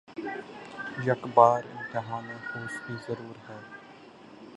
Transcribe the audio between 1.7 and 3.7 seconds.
امتحانِ ہوس بھی ضرور ہے